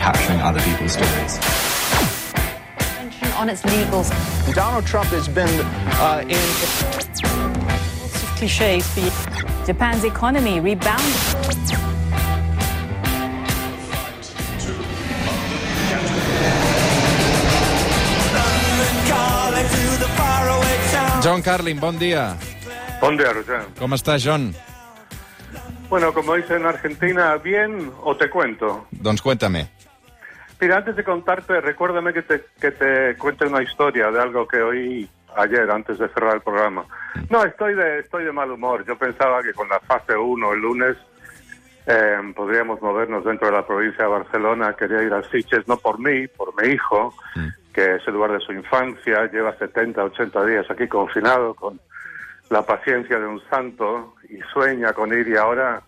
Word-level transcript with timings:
capturing 0.00 0.40
other 0.40 0.60
people's 0.60 0.92
stories. 0.92 1.34
on 3.40 3.48
its 3.48 3.62
legals. 3.62 4.08
Donald 4.54 4.84
Trump 4.84 5.08
has 5.16 5.26
been 5.28 5.48
uh, 5.96 6.22
in. 6.28 6.44
Lots 8.04 8.22
of 8.22 8.28
cliches 8.36 8.86
for 8.92 9.00
you. 9.00 9.12
Japan's 9.66 10.04
economy 10.04 10.60
rebounded. 10.60 11.06
John 21.22 21.42
Carlin, 21.42 21.78
bon 21.78 21.98
dia. 21.98 22.36
Bon 23.00 23.16
día, 23.16 23.32
Roger. 23.32 23.64
Com 23.78 23.92
estàs, 23.92 24.24
John? 24.24 24.54
Bueno, 25.90 26.12
como 26.12 26.34
dicen 26.36 26.62
en 26.62 26.66
Argentina, 26.66 27.36
¿bien 27.36 27.92
o 28.02 28.16
te 28.16 28.28
cuento? 28.30 28.86
Doncs 28.90 29.20
cuéntame. 29.20 29.68
Mira, 30.60 30.76
antes 30.76 30.94
de 30.94 31.04
contarte, 31.04 31.60
recuérdame 31.60 32.12
que 32.12 32.22
te, 32.22 32.44
que 32.60 32.70
te 32.70 33.16
cuente 33.16 33.46
una 33.46 33.62
historia 33.62 34.10
de 34.10 34.20
algo 34.20 34.46
que 34.46 34.60
oí 34.60 35.08
ayer, 35.36 35.70
antes 35.70 35.98
de 35.98 36.08
cerrar 36.08 36.34
el 36.34 36.42
programa. 36.42 36.84
No, 37.30 37.44
estoy 37.44 37.74
de, 37.74 38.00
estoy 38.00 38.24
de 38.24 38.32
mal 38.32 38.50
humor. 38.50 38.84
Yo 38.86 38.96
pensaba 38.98 39.42
que 39.42 39.52
con 39.52 39.68
la 39.68 39.80
fase 39.80 40.16
1 40.16 40.52
el 40.52 40.60
lunes 40.60 40.96
eh, 41.86 42.18
podríamos 42.36 42.82
movernos 42.82 43.24
dentro 43.24 43.48
de 43.48 43.54
la 43.54 43.66
provincia 43.66 44.04
de 44.04 44.10
Barcelona. 44.10 44.74
Quería 44.74 45.02
ir 45.02 45.14
a 45.14 45.22
Siches, 45.30 45.66
no 45.66 45.78
por 45.78 45.98
mí, 45.98 46.26
por 46.28 46.52
mi 46.60 46.74
hijo, 46.74 47.14
que 47.72 47.96
es 47.96 48.06
el 48.06 48.14
lugar 48.14 48.32
de 48.32 48.40
su 48.40 48.52
infancia. 48.52 49.30
Lleva 49.32 49.56
70, 49.56 50.04
80 50.04 50.44
días 50.44 50.70
aquí 50.70 50.86
confinado 50.88 51.54
con 51.54 51.80
la 52.50 52.62
paciencia 52.66 53.18
de 53.18 53.26
un 53.26 53.40
santo 53.48 54.16
y 54.28 54.38
sueña 54.52 54.92
con 54.92 55.16
ir 55.16 55.26
y 55.28 55.36
ahora 55.36 55.82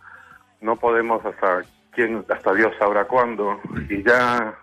no 0.61 0.77
podemos 0.77 1.25
hasta 1.27 1.63
quién 1.93 2.25
hasta 2.29 2.55
Dios 2.55 2.73
sabrá 2.79 3.05
cuándo 3.05 3.61
y 3.89 4.02
ya 4.02 4.57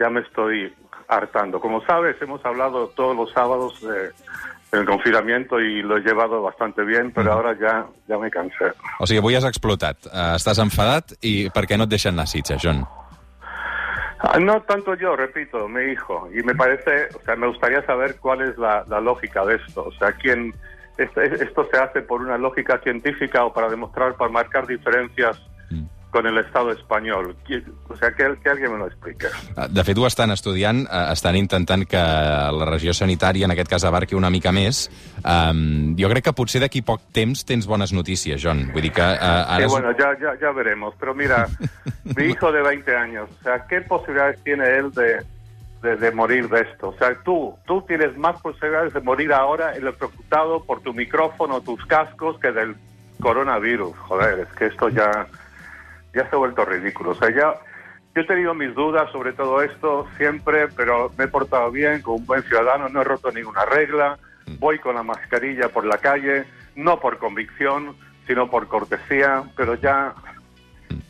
ya 0.00 0.08
me 0.10 0.20
estoy 0.20 0.74
hartando. 1.08 1.60
Como 1.60 1.84
sabes, 1.84 2.16
hemos 2.22 2.44
hablado 2.44 2.88
todos 2.96 3.14
los 3.16 3.30
sábados 3.32 3.80
de, 3.82 4.10
del 4.72 4.86
confinamiento 4.86 5.60
y 5.60 5.82
lo 5.82 5.96
he 5.98 6.00
llevado 6.00 6.40
bastante 6.42 6.82
bien, 6.84 7.12
pero 7.12 7.32
ahora 7.32 7.56
ya 7.60 7.86
ya 8.08 8.16
me 8.18 8.30
cansé. 8.30 8.72
O 8.98 9.06
sigui, 9.06 9.18
avui 9.18 9.34
has 9.36 9.44
explotat. 9.44 10.06
Uh, 10.06 10.34
estàs 10.38 10.58
enfadat 10.62 11.14
i 11.22 11.50
per 11.54 11.66
què 11.66 11.76
no 11.76 11.84
et 11.84 11.90
deixen 11.92 12.14
anar 12.14 12.24
a 12.30 12.32
Sitges, 12.32 12.62
John? 12.62 12.82
Ah, 14.22 14.38
No 14.38 14.60
tanto 14.62 14.94
yo, 14.94 15.16
repito, 15.16 15.66
mi 15.68 15.92
hijo. 15.92 16.28
Y 16.32 16.42
me 16.42 16.54
parece, 16.54 17.08
o 17.16 17.20
sea, 17.24 17.36
me 17.36 17.46
gustaría 17.48 17.84
saber 17.86 18.16
cuál 18.20 18.42
es 18.42 18.56
la, 18.58 18.84
la 18.88 19.00
lógica 19.00 19.44
de 19.44 19.56
esto. 19.56 19.84
O 19.84 19.92
sea, 19.92 20.12
quién 20.12 20.54
este- 20.98 21.42
esto 21.42 21.66
se 21.72 21.78
hace 21.78 22.02
por 22.02 22.20
una 22.20 22.36
lógica 22.38 22.78
científica 22.84 23.44
o 23.44 23.52
para 23.52 23.68
demostrar, 23.68 24.14
para 24.14 24.30
marcar 24.30 24.66
diferencias 24.66 25.40
con 26.10 26.26
el 26.26 26.38
Estado 26.38 26.72
español. 26.72 27.36
O 27.88 27.96
sea, 27.96 28.12
que, 28.12 28.34
que 28.42 28.50
alguien 28.50 28.72
me 28.72 28.78
lo 28.78 28.86
explique. 28.86 29.26
Uh, 29.56 29.68
De 29.68 29.84
fet, 29.84 29.98
ho 29.98 30.06
estan 30.06 30.30
estudiant, 30.34 30.84
uh, 30.86 31.12
estan 31.12 31.36
intentant 31.36 31.86
que 31.88 32.00
la 32.00 32.68
regió 32.68 32.94
sanitària, 32.94 33.46
en 33.46 33.54
aquest 33.54 33.70
cas, 33.70 33.86
abarqui 33.88 34.18
una 34.18 34.30
mica 34.30 34.52
més. 34.52 34.88
Um, 35.22 35.94
jo 35.98 36.10
crec 36.12 36.28
que 36.28 36.34
potser 36.36 36.62
d'aquí 36.64 36.82
poc 36.86 37.08
temps 37.16 37.44
tens 37.46 37.68
bones 37.70 37.94
notícies, 37.96 38.42
John. 38.42 38.66
Vull 38.74 38.88
dir 38.88 38.92
que 38.96 39.06
uh, 39.06 39.42
ara... 39.56 39.66
Sí, 39.66 39.70
bueno, 39.70 39.94
ya, 39.98 40.12
ya, 40.20 40.36
ya 40.40 40.52
veremos. 40.52 40.94
Pero 40.98 41.14
mira, 41.14 41.46
mi 42.16 42.24
hijo 42.24 42.52
de 42.52 42.62
20 42.62 42.96
años, 42.96 43.28
o 43.40 43.42
sea, 43.42 43.64
¿qué 43.68 43.80
posibilidades 43.82 44.42
tiene 44.42 44.66
él 44.76 44.90
de, 44.92 45.22
de, 45.82 45.96
de 45.96 46.10
morir 46.12 46.48
de 46.48 46.62
esto? 46.62 46.88
O 46.88 46.96
sea, 46.98 47.14
tú, 47.24 47.54
tú 47.66 47.82
tienes 47.82 48.16
más 48.16 48.40
posibilidades 48.40 48.92
de 48.92 49.00
morir 49.00 49.32
ahora 49.32 49.74
electrocutado 49.74 50.64
por 50.64 50.80
tu 50.80 50.92
micrófono, 50.92 51.60
tus 51.60 51.84
cascos, 51.86 52.38
que 52.40 52.52
del 52.52 52.74
coronavirus. 53.20 53.96
Joder, 53.98 54.40
es 54.40 54.48
que 54.56 54.66
esto 54.66 54.88
ya, 54.88 55.26
ya 56.14 56.28
se 56.28 56.36
ha 56.36 56.38
vuelto 56.38 56.64
ridículo. 56.64 57.10
O 57.10 57.14
sea, 57.14 57.30
ya, 57.30 57.54
yo 58.14 58.22
he 58.22 58.24
tenido 58.24 58.54
mis 58.54 58.74
dudas 58.74 59.10
sobre 59.12 59.32
todo 59.32 59.62
esto 59.62 60.06
siempre, 60.16 60.68
pero 60.68 61.12
me 61.16 61.24
he 61.24 61.28
portado 61.28 61.70
bien, 61.70 62.02
como 62.02 62.16
un 62.16 62.26
buen 62.26 62.42
ciudadano, 62.42 62.88
no 62.88 63.00
he 63.00 63.04
roto 63.04 63.30
ninguna 63.30 63.64
regla, 63.64 64.18
voy 64.58 64.78
con 64.78 64.94
la 64.96 65.02
mascarilla 65.02 65.68
por 65.68 65.86
la 65.86 65.98
calle, 65.98 66.44
no 66.74 66.98
por 66.98 67.18
convicción, 67.18 67.96
sino 68.26 68.50
por 68.50 68.68
cortesía, 68.68 69.42
pero 69.56 69.74
ya, 69.74 70.14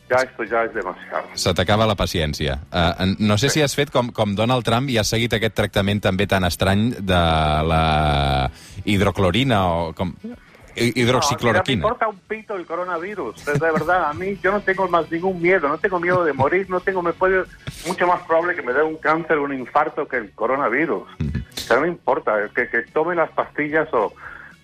ya 0.09 0.17
esto 0.17 0.43
ya 0.43 0.63
es 0.63 0.73
demasiado. 0.73 1.27
Se 1.33 1.53
t'acaba 1.53 1.85
la 1.85 1.95
paciència. 1.95 2.59
Uh, 2.71 3.15
no 3.19 3.37
sé 3.37 3.49
si 3.49 3.61
has 3.61 3.75
fet 3.75 3.91
com, 3.91 4.11
com 4.11 4.35
Donald 4.35 4.65
Trump 4.65 4.89
i 4.89 4.97
has 5.01 5.09
seguit 5.09 5.33
aquest 5.37 5.55
tractament 5.57 6.01
també 6.01 6.27
tan 6.27 6.45
estrany 6.45 6.91
de 6.99 7.23
la 7.65 7.83
hidroclorina 8.85 9.65
o 9.69 9.91
com... 9.97 10.15
hi- 10.81 10.87
No, 10.87 10.93
mira, 10.95 10.95
me 10.95 11.01
hidroxicloroquina. 11.01 11.75
importa 11.75 12.07
un 12.07 12.19
pito 12.19 12.55
el 12.55 12.65
coronavirus, 12.65 13.45
de 13.45 13.53
de 13.53 13.59
verdad, 13.71 14.09
a 14.09 14.13
mí 14.13 14.37
yo 14.41 14.51
no 14.51 14.61
tengo 14.61 14.87
más 14.87 15.09
ningún 15.11 15.41
miedo, 15.41 15.67
no 15.67 15.77
tengo 15.77 15.99
miedo 15.99 16.23
de 16.23 16.33
morir, 16.33 16.69
no 16.69 16.79
tengo, 16.79 17.01
me 17.01 17.13
puede, 17.13 17.43
mucho 17.87 18.07
más 18.07 18.21
probable 18.23 18.55
que 18.55 18.61
me 18.61 18.73
dé 18.73 18.83
un 18.83 18.97
cáncer 18.97 19.37
un 19.39 19.53
infarto 19.53 20.07
que 20.07 20.17
el 20.17 20.31
coronavirus. 20.31 21.03
O 21.03 21.57
sea, 21.59 21.75
no 21.77 21.83
me 21.83 21.87
importa, 21.89 22.33
que, 22.55 22.67
que 22.69 22.81
tomen 22.93 23.17
las 23.17 23.29
pastillas 23.31 23.87
o 23.93 24.13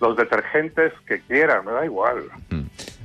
los 0.00 0.16
detergentes 0.16 0.92
que 1.06 1.20
quieran, 1.22 1.64
me 1.64 1.72
da 1.72 1.84
igual. 1.84 2.24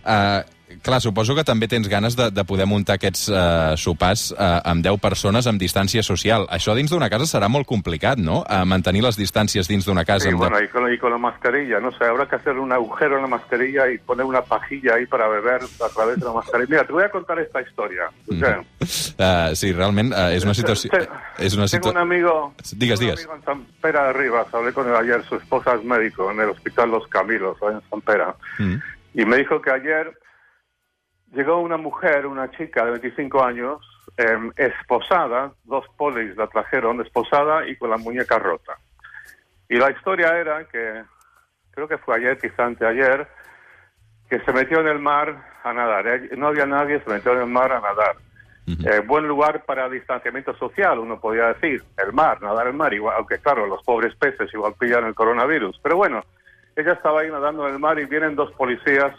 Uh, 0.06 0.42
clar, 0.84 1.00
suposo 1.02 1.34
que 1.36 1.44
també 1.48 1.68
tens 1.72 1.88
ganes 1.90 2.16
de, 2.20 2.30
de 2.32 2.44
poder 2.46 2.66
muntar 2.70 2.98
aquests 3.00 3.30
uh, 3.32 3.74
sopars 3.80 4.30
uh, 4.36 4.60
amb 4.68 4.84
10 4.86 5.00
persones 5.02 5.48
amb 5.50 5.60
distància 5.62 6.04
social. 6.04 6.46
Això 6.52 6.76
dins 6.78 6.92
d'una 6.92 7.10
casa 7.10 7.26
serà 7.30 7.50
molt 7.50 7.66
complicat, 7.68 8.20
no? 8.22 8.42
Uh, 8.44 8.62
mantenir 8.68 9.02
les 9.06 9.18
distàncies 9.18 9.68
dins 9.72 9.86
d'una 9.88 10.04
casa. 10.06 10.28
Sí, 10.28 10.34
amb 10.36 10.44
bueno, 10.44 10.58
de... 10.60 10.66
y 10.66 10.68
con, 10.68 10.92
y 10.94 10.98
con 10.98 11.12
la 11.12 11.18
mascarilla, 11.18 11.80
no 11.80 11.92
sé, 11.98 12.06
habrá 12.06 12.28
que 12.28 12.36
hacer 12.36 12.58
un 12.60 12.72
agujero 12.72 13.16
en 13.18 13.24
la 13.24 13.28
mascarilla 13.32 13.90
y 13.90 13.98
poner 13.98 14.26
una 14.26 14.42
pajilla 14.44 14.96
ahí 14.96 15.06
para 15.08 15.28
beber 15.28 15.62
a 15.64 15.90
través 15.96 16.20
de 16.20 16.26
la 16.26 16.34
mascarilla. 16.34 16.68
Mira, 16.70 16.86
te 16.86 16.94
voy 16.94 17.04
a 17.04 17.10
contar 17.10 17.40
esta 17.40 17.62
historia. 17.62 18.04
O 18.30 18.36
sea, 18.36 18.62
Uh, 19.14 19.54
sí, 19.56 19.70
realment 19.72 20.10
uh, 20.12 20.32
és 20.34 20.44
una 20.44 20.56
situació... 20.58 20.90
És 21.38 21.54
una 21.56 21.68
Tengo 21.70 21.92
un 21.92 21.98
amigo, 22.02 22.54
Digues, 22.76 23.00
un 23.00 23.06
digues. 23.06 23.20
amigo 23.20 23.36
en 23.36 23.44
San 23.46 23.62
Pera 23.80 24.08
de 24.08 24.14
Rivas, 24.14 24.48
hablé 24.52 24.74
con 24.74 24.90
él 24.90 24.96
ayer, 24.96 25.24
su 25.30 25.36
esposa 25.36 25.76
es 25.76 25.84
médico 25.84 26.32
en 26.32 26.40
el 26.42 26.50
Hospital 26.50 26.90
Los 26.92 27.08
Camilos, 27.08 27.56
en 27.62 27.80
San 27.90 28.02
Pera, 28.02 28.36
Mm. 28.58 28.76
y 29.14 29.26
me 29.26 29.38
dijo 29.38 29.62
que 29.62 29.70
ayer 29.72 30.12
llegó 31.34 31.60
una 31.60 31.78
mujer, 31.78 32.26
una 32.26 32.50
chica 32.52 32.86
de 32.86 32.92
25 32.92 33.44
años, 33.44 33.80
em, 34.18 34.52
esposada, 34.56 35.52
dos 35.64 35.86
polis 35.98 36.36
la 36.38 36.48
trajeron, 36.48 37.02
esposada 37.02 37.68
y 37.68 37.76
con 37.76 37.90
la 37.90 37.98
muñeca 37.98 38.40
rota. 38.40 38.74
Y 39.68 39.78
la 39.78 39.92
historia 39.92 40.38
era 40.38 40.66
que, 40.66 41.04
creo 41.72 41.88
que 41.88 41.98
fue 41.98 42.18
ayer, 42.18 42.38
quizá 42.38 42.66
anteayer, 42.66 43.28
que 44.30 44.40
se 44.42 44.54
metió 44.54 44.80
en 44.80 44.88
el 44.88 45.00
mar 45.00 45.36
a 45.64 45.74
nadar. 45.74 46.08
Eh, 46.08 46.30
No 46.38 46.48
había 46.48 46.66
nadie, 46.66 47.02
se 47.02 47.10
metió 47.10 47.34
en 47.34 47.40
el 47.40 47.48
mar 47.48 47.72
a 47.72 47.82
nadar. 47.82 48.16
Eh, 48.66 49.02
buen 49.06 49.28
lugar 49.28 49.66
para 49.66 49.90
distanciamiento 49.90 50.56
social, 50.56 51.00
uno 51.00 51.20
podría 51.20 51.48
decir. 51.54 51.84
El 51.98 52.14
mar, 52.14 52.42
nadar 52.42 52.68
en 52.68 52.72
el 52.72 52.78
mar, 52.78 52.94
igual, 52.94 53.16
aunque 53.18 53.40
claro, 53.40 53.68
los 53.68 53.84
pobres 53.84 54.16
peces 54.16 54.54
igual 54.54 54.74
pillan 54.80 55.06
el 55.06 55.16
coronavirus. 55.16 55.78
Pero 55.84 55.98
bueno, 55.98 56.24
ella 56.76 56.94
estaba 56.94 57.22
ahí 57.22 57.30
nadando 57.30 57.68
en 57.68 57.74
el 57.74 57.80
mar 57.80 58.00
y 58.00 58.06
vienen 58.06 58.36
dos 58.36 58.52
policías 58.54 59.14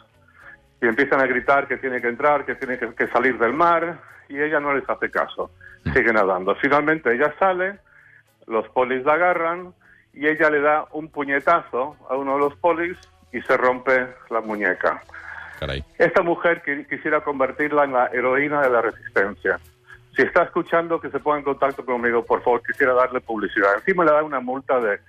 y 0.80 0.86
empiezan 0.86 1.20
a 1.20 1.26
gritar 1.26 1.66
que 1.66 1.76
tiene 1.76 2.00
que 2.00 2.08
entrar, 2.08 2.44
que 2.44 2.54
tiene 2.54 2.78
que, 2.78 2.94
que 2.94 3.06
salir 3.08 3.38
del 3.38 3.52
mar 3.52 4.00
y 4.28 4.40
ella 4.40 4.60
no 4.60 4.74
les 4.74 4.88
hace 4.88 5.10
caso. 5.10 5.50
Sigue 5.92 6.12
nadando. 6.12 6.54
Finalmente 6.56 7.12
ella 7.14 7.34
sale, 7.38 7.78
los 8.46 8.68
polis 8.70 9.04
la 9.04 9.14
agarran 9.14 9.74
y 10.12 10.26
ella 10.26 10.50
le 10.50 10.60
da 10.60 10.86
un 10.92 11.08
puñetazo 11.08 11.96
a 12.08 12.16
uno 12.16 12.34
de 12.34 12.40
los 12.40 12.56
polis 12.56 12.96
y 13.32 13.40
se 13.42 13.56
rompe 13.56 14.08
la 14.30 14.40
muñeca. 14.40 15.02
Esta 15.98 16.22
mujer 16.22 16.62
quisiera 16.88 17.20
convertirla 17.22 17.84
en 17.84 17.92
la 17.92 18.06
heroína 18.08 18.60
de 18.62 18.70
la 18.70 18.82
resistencia. 18.82 19.58
Si 20.14 20.22
está 20.22 20.44
escuchando, 20.44 21.00
que 21.00 21.10
se 21.10 21.18
ponga 21.18 21.38
en 21.38 21.44
contacto 21.44 21.84
conmigo, 21.84 22.24
por 22.24 22.42
favor, 22.42 22.62
quisiera 22.64 22.92
darle 22.92 23.20
publicidad. 23.20 23.74
Encima 23.76 24.04
le 24.04 24.12
da 24.12 24.22
una 24.22 24.40
multa 24.40 24.78
de 24.78 25.00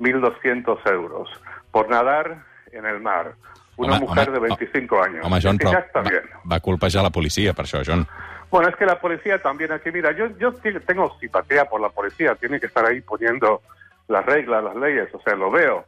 1.200 0.00 0.90
euros 0.90 1.30
por 1.70 1.88
nadar 1.88 2.44
en 2.72 2.84
el 2.84 3.00
mar. 3.00 3.34
Una 3.80 3.96
Home, 3.96 4.06
mujer 4.06 4.28
home, 4.28 4.38
de 4.40 4.46
25 4.56 5.02
años. 5.02 5.24
Home, 5.26 5.38
John, 5.42 5.56
però 5.58 5.72
va, 5.96 6.02
bien. 6.02 6.22
va 6.50 6.60
colpejar 6.60 7.02
la 7.02 7.10
policia 7.10 7.52
per 7.54 7.64
això, 7.64 7.82
John. 7.86 8.06
Bueno, 8.50 8.68
es 8.68 8.76
que 8.76 8.84
la 8.84 8.98
policía 9.00 9.40
también 9.40 9.72
aquí, 9.72 9.90
mira, 9.92 10.12
yo, 10.12 10.26
yo 10.38 10.52
tengo 10.86 11.16
simpatía 11.20 11.64
por 11.66 11.80
la 11.80 11.88
policía, 11.88 12.34
tiene 12.34 12.58
que 12.60 12.66
estar 12.66 12.84
ahí 12.84 13.00
poniendo 13.00 13.62
las 14.08 14.26
reglas, 14.26 14.62
las 14.64 14.76
leyes, 14.76 15.08
o 15.14 15.20
sea, 15.22 15.34
lo 15.34 15.50
veo. 15.50 15.84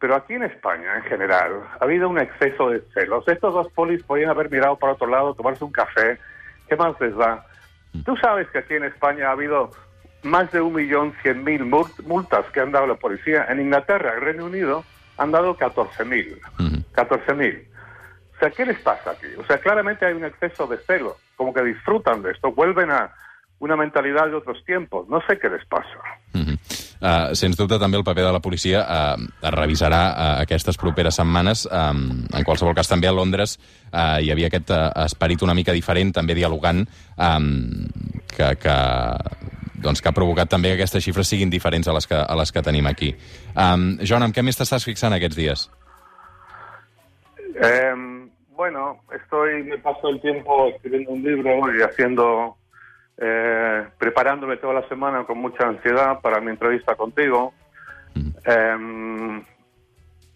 Pero 0.00 0.16
aquí 0.16 0.34
en 0.34 0.42
España, 0.42 0.96
en 0.96 1.02
general, 1.04 1.52
ha 1.78 1.84
habido 1.84 2.08
un 2.08 2.18
exceso 2.18 2.70
de 2.70 2.82
celos. 2.94 3.26
Estos 3.28 3.54
dos 3.54 3.68
polis 3.72 4.02
podían 4.02 4.30
haber 4.30 4.50
mirado 4.50 4.76
para 4.76 4.94
otro 4.94 5.06
lado, 5.06 5.34
tomarse 5.34 5.62
un 5.64 5.72
café. 5.72 6.18
¿Qué 6.68 6.74
más 6.76 6.98
les 7.00 7.14
da? 7.16 7.46
Tú 8.04 8.16
sabes 8.16 8.48
que 8.48 8.58
aquí 8.58 8.74
en 8.74 8.84
España 8.84 9.28
ha 9.28 9.32
habido 9.32 9.70
más 10.22 10.50
de 10.52 10.60
un 10.60 10.74
millón 10.74 11.14
cien 11.22 11.44
mil 11.44 11.64
mul- 11.64 12.02
multas 12.04 12.44
que 12.52 12.60
han 12.60 12.72
dado 12.72 12.86
la 12.86 12.94
policía. 12.94 13.46
En 13.48 13.60
Inglaterra, 13.60 14.14
en 14.16 14.20
Reino 14.22 14.44
Unido, 14.46 14.84
han 15.18 15.30
dado 15.32 15.54
14 15.56 16.04
mil. 16.04 16.40
14 16.92 17.34
mil. 17.34 17.66
O 18.36 18.38
sea, 18.40 18.50
¿qué 18.50 18.64
les 18.64 18.78
pasa 18.80 19.10
aquí? 19.10 19.26
O 19.38 19.44
sea, 19.44 19.58
claramente 19.58 20.06
hay 20.06 20.14
un 20.14 20.24
exceso 20.24 20.66
de 20.66 20.78
celo, 20.78 21.16
como 21.36 21.52
que 21.52 21.62
disfrutan 21.62 22.22
de 22.22 22.32
esto, 22.32 22.52
vuelven 22.52 22.90
a 22.90 23.12
una 23.58 23.76
mentalidad 23.76 24.26
de 24.26 24.36
otros 24.36 24.64
tiempos. 24.64 25.08
No 25.08 25.20
sé 25.26 25.38
qué 25.38 25.48
les 25.48 25.64
pasa. 25.66 25.98
Mhm. 26.32 26.58
Uh, 27.00 27.32
sens 27.32 27.56
dubte, 27.56 27.78
també 27.80 27.96
el 27.96 28.04
paper 28.04 28.26
de 28.26 28.32
la 28.32 28.42
policia 28.44 28.82
uh, 28.84 29.14
es 29.16 29.52
revisarà 29.54 30.00
uh, 30.10 30.24
aquestes 30.42 30.76
properes 30.76 31.16
setmanes. 31.16 31.62
Um, 31.72 32.26
en 32.28 32.44
qualsevol 32.44 32.74
cas, 32.76 32.90
també 32.92 33.08
a 33.08 33.14
Londres 33.16 33.56
uh, 33.56 34.18
hi 34.20 34.28
havia 34.32 34.50
aquest 34.50 34.68
uh, 34.76 34.90
esperit 35.06 35.40
una 35.46 35.56
mica 35.56 35.72
diferent, 35.72 36.12
també 36.12 36.36
dialogant 36.36 36.82
um, 37.16 37.48
que, 38.28 38.50
que, 38.60 38.76
doncs, 39.80 40.04
que 40.04 40.12
ha 40.12 40.16
provocat 40.16 40.52
també 40.52 40.74
que 40.74 40.82
aquestes 40.82 41.08
xifres 41.08 41.32
siguin 41.32 41.48
diferents 41.52 41.88
a 41.88 41.96
les 41.96 42.08
que, 42.10 42.20
a 42.20 42.36
les 42.36 42.52
que 42.52 42.64
tenim 42.68 42.92
aquí. 42.92 43.14
Um, 43.54 43.94
Joan, 44.04 44.28
amb 44.28 44.36
què 44.36 44.44
més 44.44 44.60
t'estàs 44.60 44.84
fixant 44.84 45.16
aquests 45.16 45.40
dies? 45.40 45.70
Eh, 47.62 47.94
bueno, 48.60 49.00
estoy, 49.12 49.62
me 49.64 49.78
paso 49.78 50.08
el 50.08 50.20
tiempo 50.20 50.68
escribiendo 50.68 51.12
un 51.12 51.22
libro 51.22 51.74
y 51.74 51.82
haciendo, 51.82 52.56
eh, 53.18 53.86
preparándome 53.98 54.56
toda 54.56 54.74
la 54.74 54.88
semana 54.88 55.24
con 55.24 55.38
mucha 55.38 55.66
ansiedad 55.66 56.20
para 56.20 56.40
mi 56.40 56.50
entrevista 56.50 56.94
contigo. 56.94 57.52
Eh, 58.46 58.76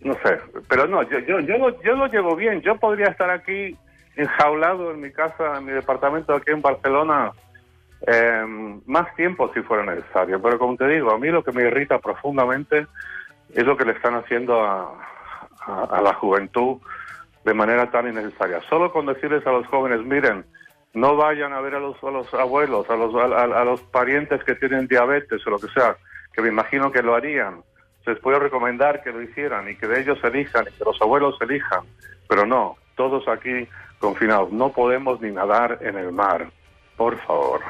no 0.00 0.14
sé, 0.22 0.38
pero 0.68 0.86
no, 0.86 1.02
yo, 1.02 1.18
yo, 1.20 1.40
yo, 1.40 1.56
lo, 1.56 1.82
yo 1.82 1.96
lo 1.96 2.06
llevo 2.08 2.36
bien. 2.36 2.60
Yo 2.60 2.76
podría 2.76 3.06
estar 3.06 3.30
aquí 3.30 3.76
enjaulado 4.16 4.90
en 4.92 5.00
mi 5.00 5.10
casa, 5.10 5.58
en 5.58 5.64
mi 5.64 5.72
departamento 5.72 6.34
aquí 6.34 6.50
en 6.50 6.60
Barcelona, 6.60 7.32
eh, 8.06 8.44
más 8.84 9.14
tiempo 9.16 9.50
si 9.54 9.62
fuera 9.62 9.82
necesario. 9.84 10.40
Pero 10.42 10.58
como 10.58 10.76
te 10.76 10.86
digo, 10.88 11.10
a 11.10 11.18
mí 11.18 11.28
lo 11.28 11.42
que 11.42 11.52
me 11.52 11.62
irrita 11.62 11.98
profundamente 11.98 12.86
es 13.54 13.64
lo 13.64 13.76
que 13.78 13.86
le 13.86 13.92
están 13.92 14.14
haciendo 14.14 14.62
a, 14.62 14.92
a, 15.66 15.84
a 15.84 16.02
la 16.02 16.12
juventud 16.14 16.78
de 17.44 17.54
manera 17.54 17.90
tan 17.90 18.08
innecesaria. 18.08 18.60
Solo 18.68 18.92
con 18.92 19.06
decirles 19.06 19.46
a 19.46 19.52
los 19.52 19.66
jóvenes, 19.66 20.00
miren, 20.04 20.44
no 20.94 21.16
vayan 21.16 21.52
a 21.52 21.60
ver 21.60 21.74
a 21.74 21.80
los, 21.80 22.02
a 22.02 22.10
los 22.10 22.32
abuelos, 22.34 22.88
a 22.88 22.96
los, 22.96 23.14
a, 23.14 23.24
a- 23.42 23.64
los 23.64 23.80
parientes 23.82 24.42
que 24.44 24.54
tienen 24.54 24.86
diabetes 24.86 25.46
o 25.46 25.50
lo 25.50 25.58
que 25.58 25.68
sea, 25.68 25.96
que 26.32 26.40
me 26.42 26.48
imagino 26.48 26.90
que 26.92 27.02
lo 27.02 27.14
harían. 27.14 27.62
Les 28.06 28.18
puedo 28.20 28.38
recomendar 28.38 29.02
que 29.02 29.10
lo 29.12 29.22
hicieran 29.22 29.68
y 29.68 29.76
que 29.76 29.86
de 29.86 30.00
ellos 30.00 30.18
elijan 30.22 30.64
y 30.68 30.76
que 30.78 30.84
los 30.84 31.00
abuelos 31.00 31.36
elijan. 31.40 31.80
Pero 32.28 32.46
no, 32.46 32.76
todos 32.96 33.26
aquí 33.28 33.66
confinados. 33.98 34.52
No 34.52 34.70
podemos 34.72 35.20
ni 35.20 35.30
nadar 35.30 35.78
en 35.80 35.96
el 35.96 36.12
mar. 36.12 36.50
Por 36.96 37.18
favor. 37.26 37.60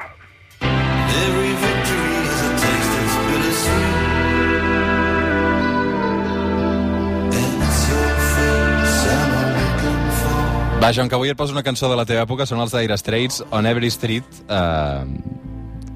For. 10.85 10.89
Va, 10.89 10.93
Joan, 10.93 11.09
que 11.09 11.15
avui 11.17 11.31
et 11.33 11.37
poso 11.37 11.55
una 11.55 11.63
cançó 11.65 11.89
de 11.89 11.95
la 11.97 12.05
teva 12.05 12.25
època, 12.27 12.45
són 12.45 12.61
els 12.61 12.73
Dire 12.75 12.97
Straits, 13.01 13.41
On 13.49 13.65
Every 13.65 13.89
Street, 13.89 14.37
eh, 14.45 15.05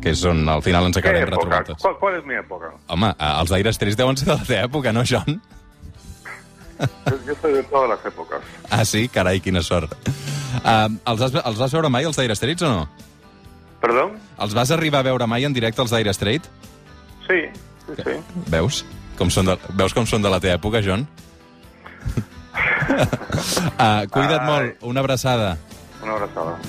que 0.01 0.13
és 0.15 0.23
on 0.25 0.41
al 0.49 0.63
final 0.65 0.87
ens 0.87 0.97
¿Qué 0.97 1.03
acabarem 1.03 1.29
retrobant. 1.29 1.69
¿Cuál, 1.77 1.97
cuál 1.99 2.15
es 2.15 2.25
mi 2.25 2.33
época? 2.33 2.73
Home, 2.87 3.11
eh, 3.11 3.31
els 3.41 3.53
Dire 3.53 3.73
Straits 3.73 3.97
deuen 3.99 4.17
ser 4.17 4.31
de 4.31 4.37
la 4.37 4.47
teva 4.47 4.65
època, 4.65 4.93
no, 4.93 5.03
Joan? 5.05 5.41
Yo, 6.79 7.19
yo 7.27 7.35
soy 7.41 7.53
de 7.53 7.63
todas 7.63 7.89
las 7.89 8.05
épocas. 8.05 8.41
Ah, 8.69 8.85
sí? 8.85 9.07
Carai, 9.09 9.41
quina 9.41 9.61
sort. 9.61 9.93
Uh, 10.63 10.87
els, 11.05 11.21
has, 11.21 11.35
els 11.35 11.59
vas 11.59 11.73
veure 11.75 11.89
mai, 11.91 12.07
els 12.09 12.17
Dire 12.17 12.35
Straits, 12.35 12.63
o 12.63 12.69
no? 12.71 12.87
¿Perdón? 13.83 14.17
Els 14.41 14.55
vas 14.55 14.71
arribar 14.71 15.03
a 15.03 15.09
veure 15.11 15.27
mai 15.27 15.45
en 15.45 15.53
directe, 15.53 15.83
els 15.83 15.91
Dire 15.93 16.13
Straits? 16.15 16.49
Sí, 17.27 17.45
sí, 17.85 18.01
sí. 18.01 18.17
Veus? 18.49 18.85
Com 19.19 19.29
són 19.29 19.51
de, 19.51 19.57
veus 19.75 19.93
com 19.93 20.07
són 20.07 20.23
de 20.23 20.31
la 20.31 20.39
teva 20.39 20.57
època, 20.57 20.81
Joan? 20.81 21.05
Uh, 22.89 24.05
cuida't 24.13 24.41
Ai. 24.41 24.47
molt, 24.47 24.83
una 24.83 24.99
abraçada. 24.99 25.57
Una 26.03 26.13
abrazada. 26.13 26.59